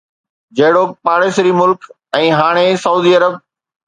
جهڙوڪ 0.59 0.95
پاڙيسري 1.07 1.51
ملڪ 1.59 1.85
۽ 2.21 2.31
هاڻ 2.41 2.61
سعودي 2.85 3.13
عرب 3.19 3.37